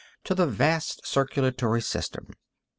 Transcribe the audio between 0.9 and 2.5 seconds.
circulatory system.